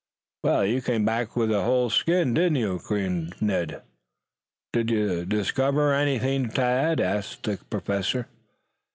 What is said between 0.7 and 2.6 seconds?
came back with a whole skin, did